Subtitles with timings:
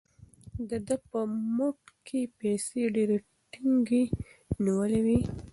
[0.87, 1.19] ده په
[1.55, 3.17] موټ کې پیسې ډېرې
[3.51, 4.03] ټینګې
[4.63, 5.19] نیولې وې.